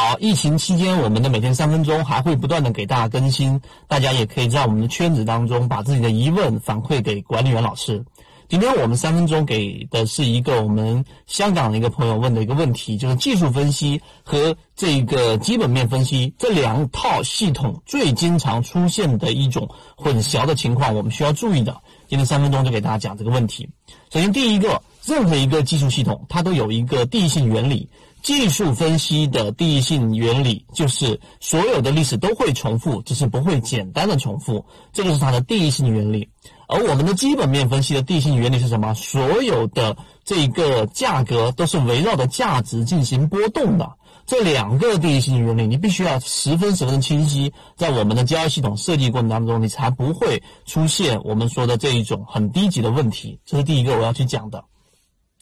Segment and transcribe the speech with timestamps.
[0.00, 8.04] 好，疫情期间我们的每天三分钟还会不断的给大家更新，大家也可以在我们的圈子当中把自己的疑问反馈给管理员老师。
[8.48, 21.76] 今天我们三分钟给的是一个我们香港的一个朋友问的一个问题，就是技术分析和这个基本面分析这两套系统最经常出现的一种混淆的情况，我们需要注意的。
[22.06, 23.68] 今天三分钟就给大家讲这个问题。
[24.10, 27.90] 首先，第一个，任何一个技术系统它都有一个第一性原理，
[28.22, 36.28] 技术分析的第一性原理就是所有的历史都会重复，只是不会简单的重复，这个是它的第一性原理。
[36.66, 38.92] 而我们的基本面分析的地性原理是什么？
[38.94, 43.92] 所有的这个价格都是围绕着价值进行波动的。
[44.26, 53.40] 这两个第一性原理，你必须要十分十分清晰，在我们的交易系统设计过程当中，你才不会出现我们说的这一种很低级的问题。
[53.46, 54.64] 这是第一个我要去讲的。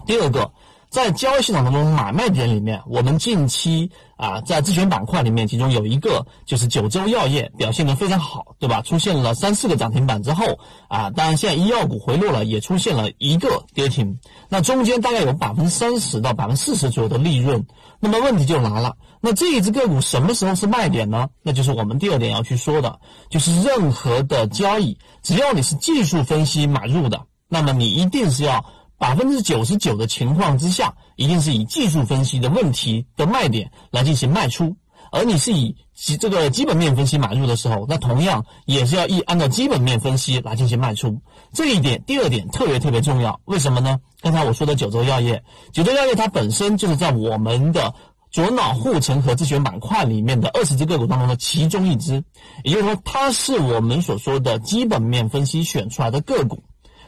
[0.06, 0.52] 第二个。
[0.96, 8.80] 在交易系统当中，买卖点里面，我们近期啊，在自选板块里面，其中有一个就是九州药业表现的非常好，对吧？
[8.80, 10.58] 出现了三四个涨停板之后
[10.88, 14.18] 啊，当然现在医药股回落了，也出现了一个跌停。
[14.48, 17.66] 那中间大概有百分之三十到百分之四十左右的利润。
[18.00, 21.28] 那么问题就来了，那这一只个股什么时候是卖点呢？
[21.42, 28.64] 那就是我们第二点要去说的，就是任何的交易，只要你是技术分析买入的，那么你一定是要。
[28.98, 34.76] 百分之九十九的情况之下，一定是以技术分析的问题的卖点来进行卖出，
[35.12, 41.20] 而你是以基这个基本面分析买入的时候，那同样也是要一按照基本面分析来进行卖出。
[41.52, 44.00] 这一点，第二点特别特别重要，为什么呢？
[44.22, 47.94] 刚才我说的九州药业，九州药业它本身就是在我们的
[48.30, 52.24] 左脑护城河自选板块里面的二十只个股当中的其中一只，
[52.64, 56.62] 也就是说，它是我们所说的基本面分析选出来的个股。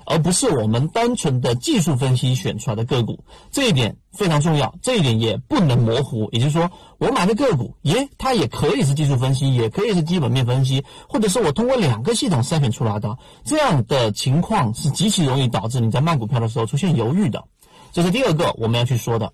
[0.08, 6.30] 而不是我们单纯的技术分析选出来的个股，这一点非常重要，这一点也不能模糊。
[6.32, 17.44] 也就是说，我买的个股，耶，它也可以是技术分析，也可以是基本面分析，或者是我通过两个系统筛选出来的，这样的情况是极其容易导致你在卖股票的时候出现犹豫的。
[17.92, 19.32] 这是第二个我们要去说的。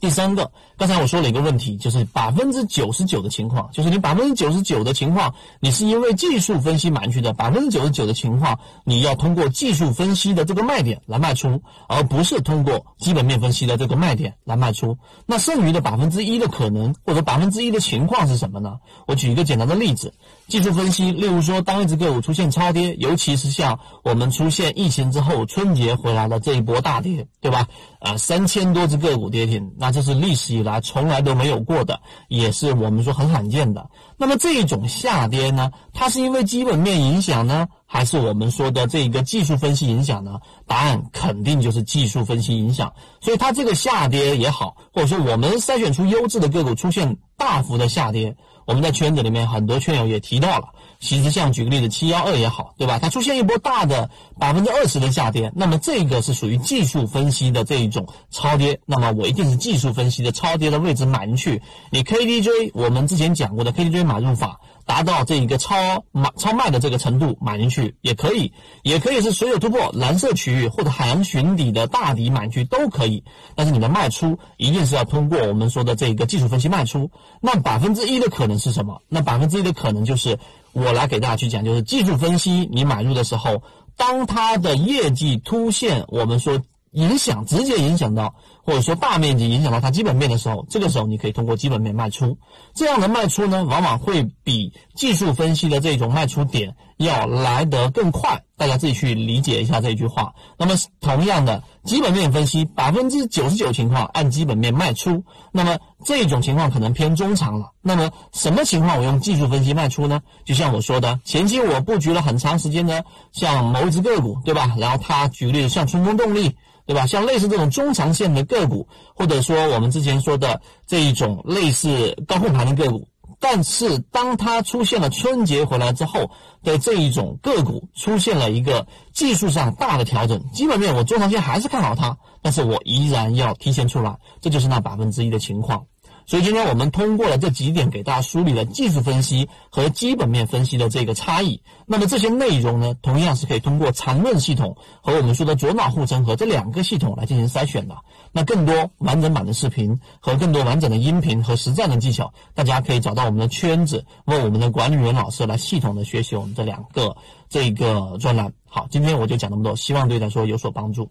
[0.00, 14.98] 第三个，刚才我说了一个问题，就是百分之九十九的情况，就是你百分之九十九的情况，你是因为技术分析买进去的，百分之九十九的情况，你要通过技术分析的这个卖点来卖出，而不是通过基本面分析的这个卖点来卖出。
[15.26, 18.78] 那剩余的百分之一的可能，或者百分之一的情况是什么呢？
[19.06, 20.14] 我举一个简单的例子，
[20.48, 27.68] 技术分析，例如说，当一只个股出现超跌，尤其是像我们出现疫情之后春节回来的这一波大跌，对吧？
[28.00, 31.98] 啊，三千多只个股跌停，那这是历史以来从来都没有过的，
[32.28, 33.90] 也是我们说很罕见的。
[34.16, 40.40] 那么这种下跌呢，它是因为基本面影响呢，还是我们说的这个技术分析影响呢？
[40.66, 42.94] 答案肯定就是技术分析影响。
[43.20, 50.68] 所以它这个下跌也好，或者说我们筛选出优质的个股出现大幅的下跌，我们在圈子里面很多圈友也提到了。
[51.00, 52.98] 其实像举个例子，七幺二也好，对吧？
[52.98, 54.08] 它出现一波大的
[54.38, 61.60] 百分之二十的下跌，那么这个是属于技术分析的这一种超跌，那么我一定是技术分析的超跌的位置买进去。
[61.90, 64.60] 你 KDJ 我们之前讲过的 KDJ 买入法。
[64.92, 77.10] 达到这一个超买超卖的这个程度买进去也可以，也可以是所有突破蓝色区域或者海洋寻底的大底买进去都可以，但是你的卖出一定是要通过我们说的这个技术分析卖出。
[77.40, 79.00] 那百分之一的可能是什么？
[79.08, 80.38] 那百分之一的可能就是
[80.72, 83.62] 我来给大家去讲，就是技术分析你买入的时候，
[83.96, 86.60] 当它的业绩凸现，我们说。
[86.92, 92.38] 影响直接影响到，或者说大面积影响到它基本面的时候，这个时候你可以通过基本面卖出。
[92.74, 98.44] 这样的卖出呢，往往会比技术分析的这种卖出点要来得更快。
[98.56, 100.34] 大家自己去理解一下这句话。
[100.58, 107.72] 那么同样的，基本面分析百分之九十九情况按基本面卖出，那么这种情况可能偏中长了。
[107.80, 110.22] 那么什么情况我用技术分析卖出呢？
[110.44, 114.74] 就像我说的，前期我布局了很长时间的，像某一只个股，对吧？
[114.78, 116.56] 然后它举例像春风动力。
[116.84, 117.06] 对吧？
[117.06, 123.06] 像类似这种中长线的个股，或者说我们之前说的这一种类似高控盘的个股，
[123.42, 126.30] 但是当它出现了春节回来之后
[126.62, 135.86] 的这一种个股出现了一个技术上大的调整，基本面我中长线还是看好它，但是我依然要提前出来，这就是那百分之一的情况。
[136.26, 141.62] 所以今天我们通过了这几点，给大家梳理了技术分析和基本面分析的这个差异。
[141.86, 147.96] 那么这些内容呢，同样是可以通过缠论系统和我们说的左脑护城河这两个系统来进行筛选的。
[148.32, 157.16] 那更多完整版的视频和更多完整的音频和实战的技巧，大家可以找到我们的圈子，问我们的管理员老师来系统的学习我们这两个
[157.48, 158.52] 这个专栏。
[158.64, 161.10] 好，今天我就讲那么多，希望对大家说有所帮助。